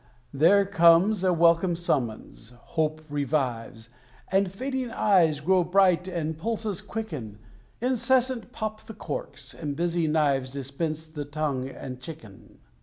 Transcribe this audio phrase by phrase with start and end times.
[0.33, 3.89] There comes a welcome summons hope revives,
[4.31, 7.37] And fading eyes grow bright, and pulses quicken:
[7.81, 12.57] Incessant pop the corks, and busy knives Dispense the tongue and chicken.